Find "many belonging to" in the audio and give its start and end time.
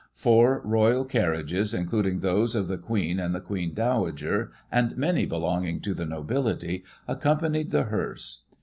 4.97-5.93